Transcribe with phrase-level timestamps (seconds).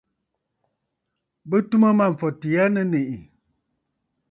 [1.49, 3.15] Bɨ tum Mâmfɔtì aa nɨ̀ nèʼè.